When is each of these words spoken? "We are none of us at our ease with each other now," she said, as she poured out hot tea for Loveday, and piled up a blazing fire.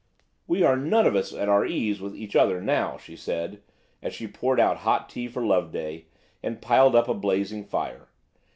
"We 0.47 0.63
are 0.63 0.75
none 0.75 1.05
of 1.05 1.15
us 1.15 1.31
at 1.31 1.47
our 1.47 1.63
ease 1.63 2.01
with 2.01 2.15
each 2.17 2.35
other 2.35 2.59
now," 2.59 2.97
she 2.97 3.15
said, 3.15 3.61
as 4.01 4.15
she 4.15 4.25
poured 4.25 4.59
out 4.59 4.77
hot 4.77 5.09
tea 5.11 5.27
for 5.27 5.45
Loveday, 5.45 6.05
and 6.41 6.59
piled 6.59 6.95
up 6.95 7.07
a 7.07 7.13
blazing 7.13 7.63
fire. 7.63 8.07